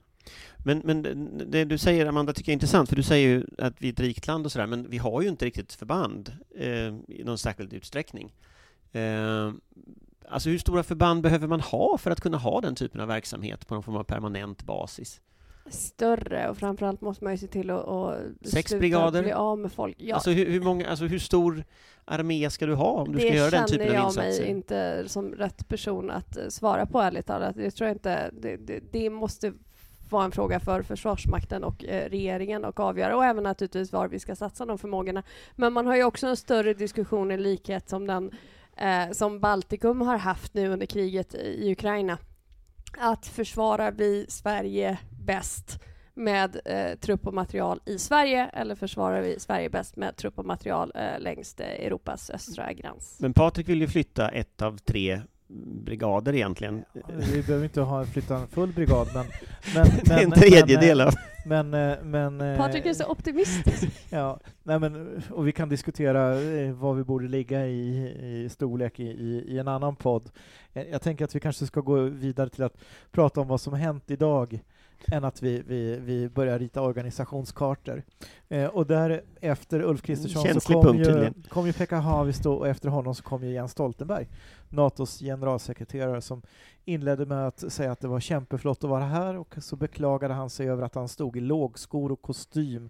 [0.65, 1.01] Men, men
[1.51, 3.93] det du säger, Amanda, tycker jag är intressant, för du säger ju att vi är
[3.93, 6.67] ett rikt land och sådär, men vi har ju inte riktigt förband eh,
[7.07, 8.33] i någon särskild utsträckning.
[8.91, 9.51] Eh,
[10.31, 13.67] alltså hur stora förband behöver man ha för att kunna ha den typen av verksamhet
[13.67, 15.21] på någon form av permanent basis?
[15.65, 19.23] Större och framförallt måste man ju se till att, att Sex sluta brigader?
[19.23, 19.95] bli av med folk.
[19.99, 21.63] Ja, Alltså, hur, hur, många, alltså hur stor
[22.05, 24.41] armé ska du ha om du det ska göra den känner typen av jag insatser?
[24.41, 27.55] mig inte som rätt person att eh, svara på ärligt talat.
[27.55, 28.31] Det tror jag inte.
[28.33, 29.53] Det, det, det måste
[30.09, 34.19] vara en fråga för Försvarsmakten och eh, regeringen att avgöra och även naturligtvis var vi
[34.19, 35.23] ska satsa de förmågorna.
[35.55, 38.31] Men man har ju också en större diskussion i likhet som den
[38.77, 42.17] eh, som Baltikum har haft nu under kriget i Ukraina.
[42.97, 45.79] Att försvara vi Sverige bäst
[46.13, 50.45] med eh, trupp och material i Sverige eller försvarar vi Sverige bäst med trupp och
[50.45, 53.17] material eh, längs eh, Europas östra gräns?
[53.19, 55.21] Men Patrik vill ju flytta ett av tre
[55.85, 56.83] brigader egentligen.
[57.33, 59.25] Vi behöver inte ha flytta en full brigad, men...
[59.75, 61.13] men, Det är en men- tredjedel men, av...
[61.45, 64.05] Men, eh, men, eh, Patrik är så optimistisk.
[64.09, 68.07] Ja, nej men, och vi kan diskutera eh, vad vi borde ligga i,
[68.43, 70.29] i storlek i, i, i en annan podd.
[70.73, 72.77] Eh, Jag tänker att vi kanske ska gå vidare till att
[73.11, 74.59] prata om vad som hänt idag
[75.07, 78.03] än att vi, vi, vi börjar rita organisationskartor.
[78.49, 82.89] Eh, och där efter Ulf Kristersson så kom ju, kom ju Pekka Haavisto och efter
[82.89, 84.27] honom så kom ju Jens Stoltenberg,
[84.71, 86.41] NATOs generalsekreterare som
[86.85, 90.49] inledde med att säga att det var kämpeflott att vara här och så beklagade han
[90.49, 92.89] sig över att han stod i lågskor och kostym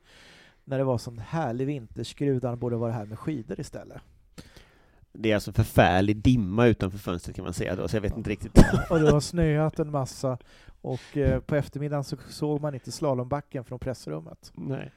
[0.64, 4.02] när det var sån härlig vinterskrud, han borde vara här med skidor istället.
[5.14, 8.30] Det är alltså förfärlig dimma utanför fönstret kan man säga då, så jag vet inte
[8.30, 8.58] riktigt.
[8.90, 10.38] Och det har snöat en massa
[10.82, 14.52] och eh, på eftermiddagen så såg man inte slalombacken från pressrummet.
[14.56, 14.92] Nej.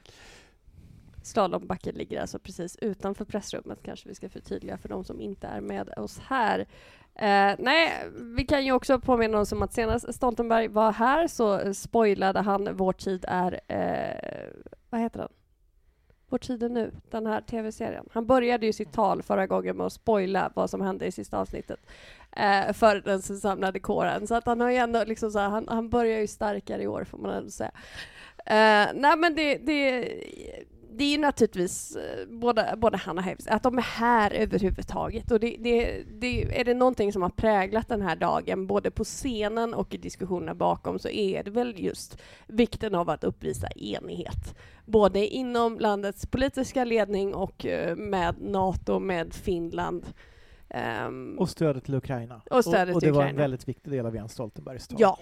[1.27, 5.61] Slalombacken ligger alltså precis utanför pressrummet, kanske vi ska förtydliga för de som inte är
[5.61, 6.67] med oss här.
[7.15, 7.93] Eh, nej,
[8.37, 12.69] vi kan ju också påminna oss om att senast Stoltenberg var här så spoilade han
[12.77, 13.61] Vår tid är...
[13.69, 14.51] Eh,
[14.91, 15.29] vad heter den?
[16.29, 18.09] Vår tid är nu, den här tv-serien.
[18.13, 21.39] Han började ju sitt tal förra gången med att spoila vad som hände i sista
[21.39, 21.81] avsnittet
[22.33, 24.27] eh, för den samlade kåren.
[24.27, 26.87] Så att han har ju ändå liksom så här, han, han börjar ju starkare i
[26.87, 27.73] år får man ändå säga.
[28.47, 30.09] Eh, nej men det, det
[30.97, 35.31] det är ju naturligtvis eh, både, både han och Heavis, att de är här överhuvudtaget.
[35.31, 39.05] Och det, det, det, är det någonting som har präglat den här dagen, både på
[39.05, 44.55] scenen och i diskussionerna bakom, så är det väl just vikten av att uppvisa enighet.
[44.85, 50.07] Både inom landets politiska ledning och eh, med NATO, med Finland.
[51.07, 52.41] Um, och stödet till Ukraina.
[52.51, 54.97] Och, stödet och, och det var en väldigt viktig del av Jens Stoltenbergs tal.
[55.01, 55.19] Ja,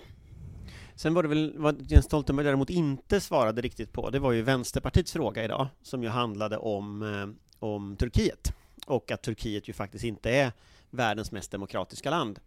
[1.03, 4.43] Sen var det väl, vad Jens Stoltenberg däremot inte svarade riktigt på, det var ju
[4.43, 8.53] Vänsterpartiets fråga idag, som ju handlade om, eh, om Turkiet.
[8.87, 10.53] Och att Turkiet ju faktiskt inte är
[10.91, 12.41] världens mest demokratiska land.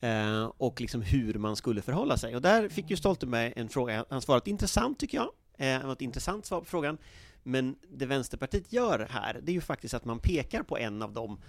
[0.00, 2.36] Eh, och liksom hur man skulle förhålla sig.
[2.36, 5.92] Och där fick ju Stoltenberg en fråga, han svarade intressant tycker jag, eh, det var
[5.92, 6.98] ett intressant svar på frågan.
[7.42, 11.12] Men det Vänsterpartiet gör här, det är ju faktiskt att man pekar på en av
[11.12, 11.40] de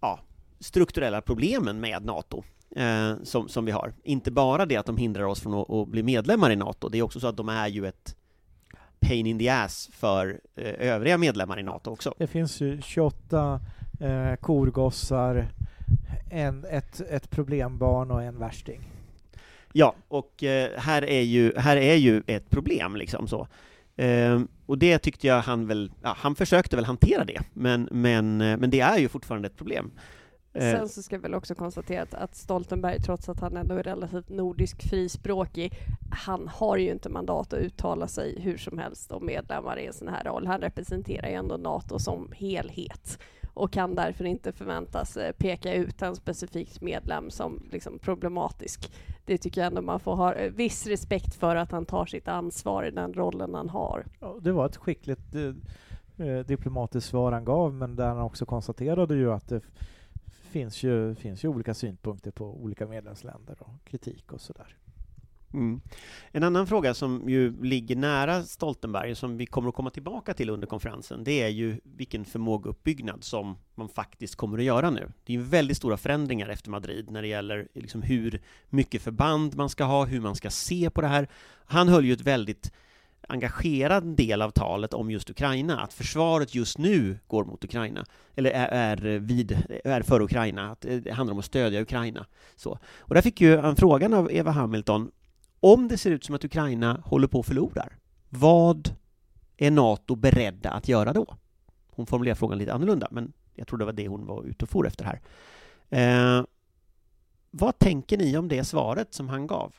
[0.00, 0.20] ja,
[0.60, 2.44] strukturella problemen med NATO
[2.76, 3.94] eh, som, som vi har.
[4.02, 6.98] Inte bara det att de hindrar oss från att, att, bli medlemmar i NATO, det
[6.98, 8.16] är också så att de är ju ett
[9.00, 12.14] pain in the ass för eh, övriga medlemmar i NATO också.
[12.18, 13.60] Det finns ju 28
[14.00, 15.48] eh, korgossar,
[16.30, 18.80] en, ett, ett problembarn och en värsting.
[19.72, 23.48] Ja, och eh, här, är ju, här är ju ett problem liksom så.
[23.96, 28.40] Eh, och det tyckte jag han väl, ja, han försökte väl hantera det, men, men,
[28.40, 29.90] eh, men det är ju fortfarande ett problem.
[30.52, 30.72] Eh.
[30.72, 34.28] Sen så ska jag väl också konstatera att Stoltenberg, trots att han ändå är relativt
[34.28, 35.72] nordisk frispråkig,
[36.10, 39.92] han har ju inte mandat att uttala sig hur som helst om medlemmar i en
[39.92, 40.46] sån här roll.
[40.46, 43.18] Han representerar ju ändå NATO som helhet
[43.54, 48.92] och kan därför inte förväntas eh, peka ut en specifik medlem som liksom problematisk.
[49.24, 52.28] Det tycker jag ändå man får ha eh, viss respekt för att han tar sitt
[52.28, 54.06] ansvar i den rollen han har.
[54.20, 59.14] Ja, det var ett skickligt eh, diplomatiskt svar han gav, men där han också konstaterade
[59.14, 59.60] ju att det
[60.48, 64.76] finns ju, finns ju olika synpunkter på olika medlemsländer och kritik och sådär.
[65.52, 65.80] Mm.
[66.32, 70.50] En annan fråga som ju ligger nära Stoltenberg, som vi kommer att komma tillbaka till
[70.50, 75.12] under konferensen, det är ju vilken förmågeuppbyggnad som man faktiskt kommer att göra nu.
[75.24, 79.56] Det är ju väldigt stora förändringar efter Madrid när det gäller liksom hur mycket förband
[79.56, 81.28] man ska ha, hur man ska se på det här.
[81.66, 82.72] Han höll ju ett väldigt
[83.28, 88.50] engagerad del av talet om just Ukraina, att försvaret just nu går mot Ukraina, eller
[88.50, 92.26] är, är, vid, är för Ukraina, att det handlar om att stödja Ukraina.
[92.56, 92.78] Så.
[92.98, 95.10] Och där fick ju han frågan av Eva Hamilton,
[95.60, 97.88] om det ser ut som att Ukraina håller på att förlora,
[98.28, 98.94] vad
[99.56, 101.36] är NATO beredda att göra då?
[101.90, 104.68] Hon formulerar frågan lite annorlunda, men jag tror det var det hon var ute och
[104.68, 105.20] for efter här.
[105.90, 106.44] Eh,
[107.50, 109.74] vad tänker ni om det svaret som han gav?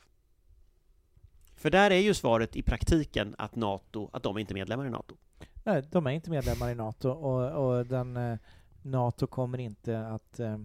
[1.60, 4.90] För där är ju svaret i praktiken att NATO, att de är inte medlemmar i
[4.90, 5.16] NATO.
[5.64, 8.38] Nej, de är inte medlemmar i NATO och, och den, eh,
[8.82, 10.58] NATO kommer inte att eh,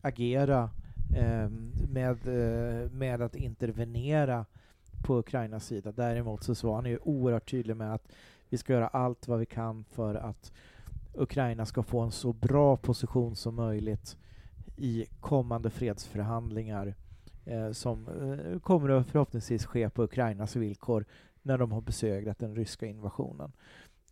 [0.00, 0.70] agera
[1.16, 1.48] eh,
[1.88, 4.46] med, eh, med att intervenera
[5.04, 5.92] på Ukrainas sida.
[5.92, 8.12] Däremot så var han ju oerhört tydlig med att
[8.48, 10.52] vi ska göra allt vad vi kan för att
[11.14, 14.16] Ukraina ska få en så bra position som möjligt
[14.76, 16.94] i kommande fredsförhandlingar
[17.44, 21.04] Eh, som eh, kommer att förhoppningsvis ske på Ukrainas villkor
[21.42, 23.52] när de har besegrat den ryska invasionen.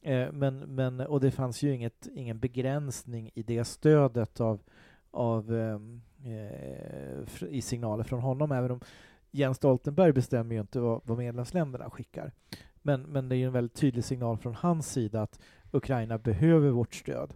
[0.03, 4.61] Eh, men, men, och det fanns ju inget, ingen begränsning i det stödet av,
[5.11, 8.81] av ehm, eh, i signaler från honom, även om
[9.31, 12.33] Jens Stoltenberg bestämmer ju inte vad, vad medlemsländerna skickar.
[12.83, 15.40] Men, men det är ju en väldigt tydlig signal från hans sida att
[15.71, 17.35] Ukraina behöver vårt stöd.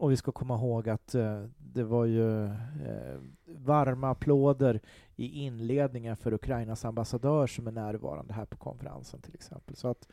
[0.00, 4.80] Och vi ska komma ihåg att eh, det var ju eh, varma applåder
[5.16, 9.76] i inledningen för Ukrainas ambassadör som är närvarande här på konferensen till exempel.
[9.76, 10.08] Så att,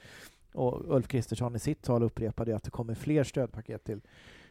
[0.54, 4.02] och Ulf Kristersson i sitt tal upprepade att det kommer fler stödpaket till,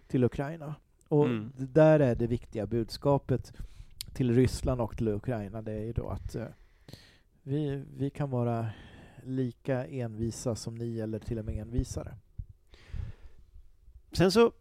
[0.06, 0.74] till Ukraina.
[1.08, 1.52] Och mm.
[1.56, 3.52] där är det viktiga budskapet
[4.12, 6.46] till Ryssland och till Ukraina, det är ju då att eh,
[7.42, 8.66] vi, vi kan vara
[9.22, 12.14] lika envisa som ni, eller till och med envisare.
[14.12, 14.52] Sen så,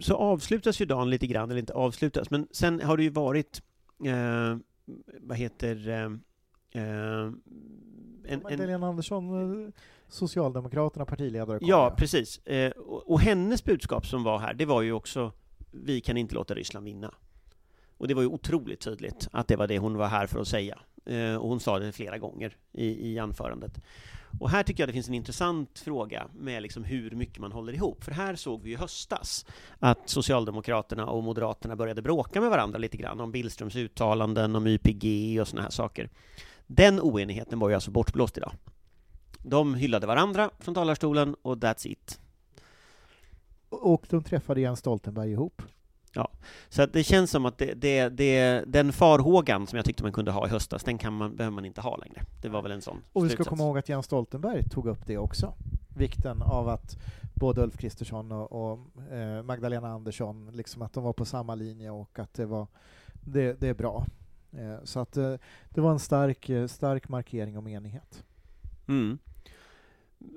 [0.00, 3.62] så avslutas ju dagen lite grann, eller inte avslutas, men sen har det ju varit,
[4.04, 4.56] eh,
[5.20, 7.32] vad heter eh, eh
[8.24, 9.72] en, Magdalena Andersson, eh,
[10.08, 11.58] Socialdemokraterna, partiledare.
[11.62, 12.38] Ja, precis.
[12.46, 15.32] Eh, och, och, hennes budskap som var här, det var ju också
[15.70, 17.14] vi kan inte låta Ryssland vinna.
[17.96, 20.48] Och det var ju otroligt tydligt att det var det hon var här för att
[20.48, 20.78] säga.
[21.06, 23.80] Eh, och hon sa det flera gånger i, i anförandet.
[24.40, 27.72] Och här tycker jag det finns en intressant fråga med liksom hur mycket man håller
[27.72, 28.04] ihop.
[28.04, 29.46] För här såg vi i höstas
[29.78, 35.40] att Socialdemokraterna och Moderaterna började bråka med varandra lite grann om Billströms uttalanden, om YPG
[35.40, 36.10] och sådana här saker.
[36.66, 38.52] Den oenigheten var ju alltså bortblåst idag.
[39.38, 42.20] De hyllade varandra från talarstolen och that's it.
[43.68, 45.62] Och de träffade Jens Stoltenberg ihop.
[46.68, 50.12] Så att det känns som att det, det, det, den farhågan som jag tyckte man
[50.12, 52.22] kunde ha i höstas, den kan man, behöver man inte ha längre.
[52.42, 53.48] Det var väl en sån Och vi ska slutsats.
[53.48, 55.54] komma ihåg att Jens Stoltenberg tog upp det också.
[55.96, 56.96] Vikten av att
[57.34, 58.78] både Ulf Kristersson och, och
[59.12, 62.66] eh, Magdalena Andersson, liksom att de var på samma linje och att det var
[63.24, 64.06] det, det är bra.
[64.52, 65.34] Eh, så att eh,
[65.68, 68.24] det var en stark, eh, stark markering om enighet.
[68.88, 69.18] Mm.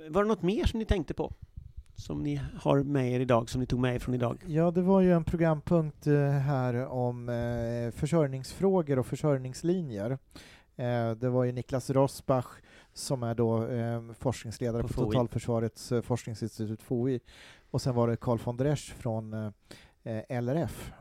[0.10, 1.34] Var det något mer som ni tänkte på?
[1.96, 4.44] Som ni har med er idag, som ni tog med er från idag?
[4.48, 10.12] Ja, det var ju en programpunkt eh, här om eh, försörjningsfrågor och försörjningslinjer.
[10.76, 12.46] Eh, det var ju Niklas Rosbach
[12.94, 13.68] som är då
[14.20, 15.06] forskningsledare På på, FOI.
[15.06, 17.20] Totalförsvarets forskningsinstitut FOI.
[17.72, 19.54] Och sen var det Carl von der Esch från
[20.30, 20.92] LRF.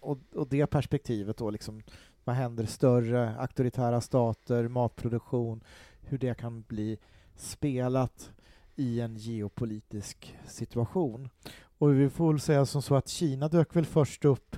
[0.00, 1.82] Och, och det perspektivet då, liksom,
[2.24, 5.64] vad händer större auktoritära stater, matproduktion,
[6.00, 6.98] hur det kan bli
[7.36, 8.32] spelat
[8.76, 11.28] i en geopolitisk situation.
[11.78, 14.56] Och vi får väl säga som så att Kina dök väl först upp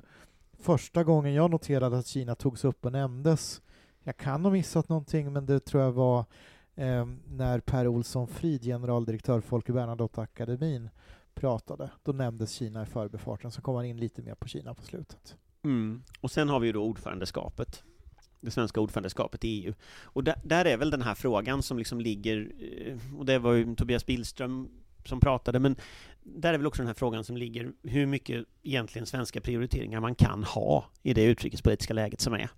[0.58, 3.62] första gången jag noterade att Kina togs upp och nämndes.
[4.02, 6.24] Jag kan ha missat någonting, men det tror jag var
[6.74, 10.88] eh, när Per Olsson Frid, generaldirektör Folke Bernadotte-akademin,
[11.34, 11.90] pratade.
[12.02, 15.36] Då nämndes Kina i förbifarten, så kom han in lite mer på Kina på slutet.
[15.64, 16.02] Mm.
[16.20, 17.84] Och sen har vi ju då ordförandeskapet.
[18.40, 19.74] Det svenska ordförandeskapet i EU.
[20.02, 22.52] Och där, där är väl den här frågan som liksom ligger,
[22.86, 24.68] eh, och det var ju Tobias Billström
[25.04, 25.76] som pratade, men
[26.22, 30.14] där är väl också den här frågan som ligger hur mycket egentligen svenska prioriteringar man
[30.14, 32.50] kan ha i det utrikespolitiska läget som är.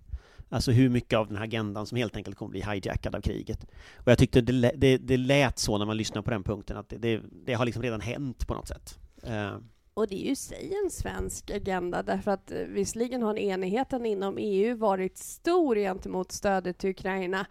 [0.49, 3.63] Alltså hur mycket av den här agendan som helt enkelt kommer bli hijackad av kriget.
[3.95, 6.89] Och jag tyckte det, det, det lät så när man lyssnade på den punkten, att
[6.89, 8.99] det, det, det har liksom redan hänt på något sätt.
[9.23, 9.55] Eh,
[9.93, 14.05] och det är ju i sig en svensk agenda därför att eh, visserligen har enigheten
[14.05, 17.45] inom EU varit stor gentemot stödet till Ukraina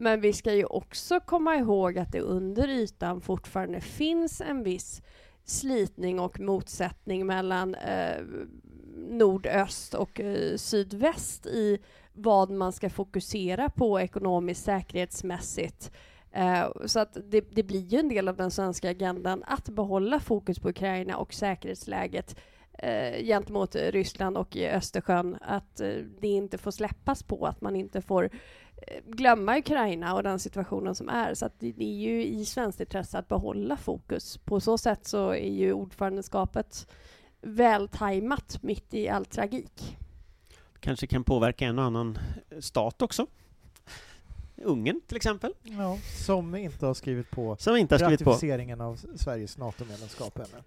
[0.00, 5.02] men vi ska ju också komma ihåg att det under ytan fortfarande finns en viss
[5.44, 8.22] slitning och motsättning mellan eh,
[8.96, 11.78] nordöst och eh, sydväst i
[12.12, 15.92] vad man ska fokusera på ekonomiskt säkerhetsmässigt.
[16.32, 20.20] Eh, så att det, det blir ju en del av den svenska agendan att behålla
[20.20, 22.36] fokus på Ukraina och säkerhetsläget
[22.78, 25.38] eh, gentemot Ryssland och i Östersjön.
[25.40, 28.30] Att eh, det inte får släppas på, att man inte får
[29.06, 31.34] glömma Ukraina och den situationen som är.
[31.34, 34.38] Så att det, det är ju i svenskt intresse att behålla fokus.
[34.38, 36.86] På så sätt så är ju ordförandeskapet
[37.40, 39.98] vältajmat mitt i all tragik.
[40.80, 42.18] kanske kan påverka en och annan
[42.60, 43.26] stat också.
[44.64, 48.30] Ungern till exempel, Ja, som inte har skrivit på som inte har skrivit på.
[48.30, 50.62] ratificeringen av Sveriges NATO-medlemskap ännu.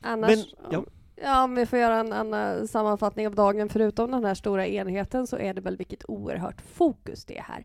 [0.00, 0.84] Annars, Men, ja.
[1.16, 1.44] ja.
[1.44, 5.36] om vi får göra en, en sammanfattning av dagen, förutom den här stora enheten, så
[5.36, 7.64] är det väl vilket oerhört fokus det är här.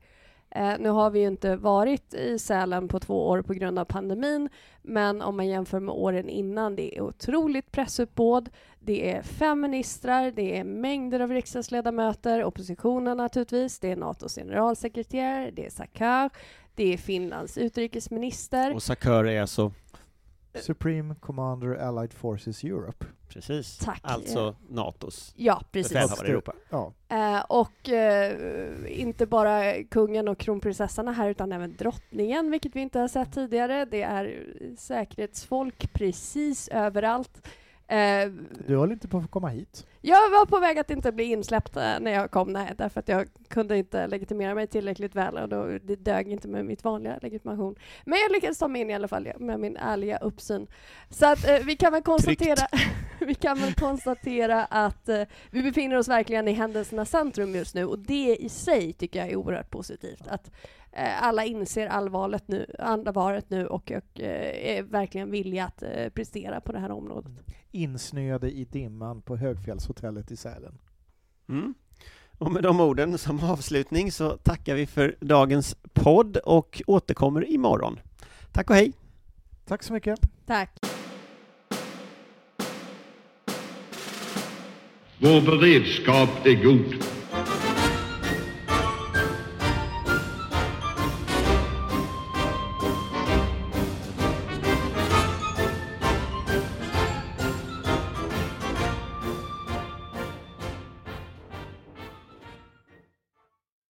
[0.55, 3.85] Eh, nu har vi ju inte varit i Sälen på två år på grund av
[3.85, 4.49] pandemin,
[4.81, 8.49] men om man jämför med åren innan, det är otroligt pressuppbåd,
[8.79, 15.51] det är fem ministrar, det är mängder av riksdagsledamöter, oppositionen naturligtvis, det är Natos generalsekreterare,
[15.51, 16.29] det är Sakar,
[16.75, 18.75] det är Finlands utrikesminister.
[18.75, 19.71] Och Sakar är alltså,
[20.61, 23.05] Supreme Commander Allied Forces Europe.
[23.27, 23.99] precis, Tack.
[24.03, 25.93] alltså NATOs Ja, precis.
[25.93, 26.53] i Europa.
[26.69, 28.35] Ja, Eh, och eh,
[29.01, 33.85] inte bara kungen och kronprinsessorna här utan även drottningen, vilket vi inte har sett tidigare.
[33.85, 34.43] Det är
[34.77, 37.47] säkerhetsfolk precis överallt.
[37.87, 38.29] Eh,
[38.67, 39.87] du höll inte på att komma hit.
[40.01, 43.07] jag var på väg att inte bli insläppt eh, när jag kom, nej, därför att
[43.07, 47.19] jag kunde inte legitimera mig tillräckligt väl och då, det dög inte med mitt vanliga
[47.21, 47.75] legitimation.
[48.05, 50.67] Men jag lyckades ta mig in i alla fall med min ärliga uppsyn.
[51.09, 52.67] Så att eh, vi kan väl konstatera,
[53.19, 57.85] vi kan väl konstatera att eh, vi befinner oss verkligen i händelsernas centrum just nu
[57.85, 60.27] och det i sig tycker jag är oerhört positivt.
[60.27, 60.51] Att
[60.91, 66.09] eh, alla inser allvaret nu, allvaret nu och, och eh, är verkligen villiga att eh,
[66.09, 67.31] prestera på det här området.
[67.71, 70.77] Insnöade i dimman på Högfjällshotellet i Sälen.
[71.49, 71.73] Mm.
[72.37, 77.99] Och med de orden som avslutning så tackar vi för dagens podd och återkommer imorgon.
[78.51, 78.93] Tack och hej!
[79.67, 80.19] Tack så mycket.
[80.45, 80.69] Tack.
[85.19, 87.03] Vår beredskap är god.